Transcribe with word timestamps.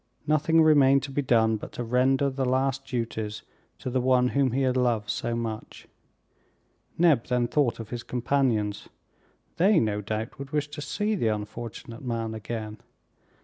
Nothing 0.25 0.63
remained 0.63 1.03
to 1.03 1.11
be 1.11 1.21
done 1.21 1.57
but 1.57 1.71
to 1.73 1.83
render 1.83 2.31
the 2.31 2.43
last 2.43 2.87
duties 2.87 3.43
to 3.77 3.91
the 3.91 4.01
one 4.01 4.29
whom 4.29 4.49
he 4.51 4.63
had 4.63 4.75
loved 4.75 5.11
so 5.11 5.35
much! 5.35 5.87
Neb 6.97 7.27
then 7.27 7.47
thought 7.47 7.79
of 7.79 7.89
his 7.91 8.01
companions. 8.01 8.89
They, 9.57 9.79
no 9.79 10.01
doubt, 10.01 10.39
would 10.39 10.49
wish 10.49 10.69
to 10.69 10.81
see 10.81 11.13
the 11.13 11.27
unfortunate 11.27 12.01
man 12.01 12.33
again. 12.33 12.79